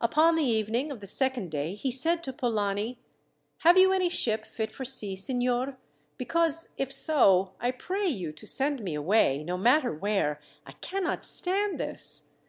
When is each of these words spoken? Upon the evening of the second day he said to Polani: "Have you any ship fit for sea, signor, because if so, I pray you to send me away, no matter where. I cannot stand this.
Upon 0.00 0.34
the 0.34 0.42
evening 0.42 0.90
of 0.90 0.98
the 0.98 1.06
second 1.06 1.52
day 1.52 1.76
he 1.76 1.92
said 1.92 2.24
to 2.24 2.32
Polani: 2.32 2.98
"Have 3.58 3.78
you 3.78 3.92
any 3.92 4.08
ship 4.08 4.44
fit 4.44 4.72
for 4.72 4.84
sea, 4.84 5.14
signor, 5.14 5.78
because 6.18 6.70
if 6.76 6.92
so, 6.92 7.52
I 7.60 7.70
pray 7.70 8.08
you 8.08 8.32
to 8.32 8.48
send 8.48 8.82
me 8.82 8.96
away, 8.96 9.44
no 9.44 9.56
matter 9.56 9.94
where. 9.94 10.40
I 10.66 10.72
cannot 10.72 11.24
stand 11.24 11.78
this. 11.78 12.30